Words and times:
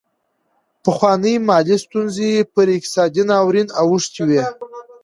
پخوانۍ 0.83 1.35
مالي 1.47 1.75
ستونزې 1.85 2.29
پر 2.53 2.67
اقتصادي 2.75 3.23
ناورین 3.29 3.67
اوښتې 3.79 4.21
وې. 4.27 4.41